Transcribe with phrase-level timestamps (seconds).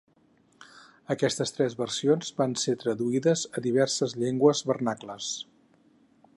[1.15, 5.33] Aquestes tres versions van ser traduïdes a diverses llengües vernacles.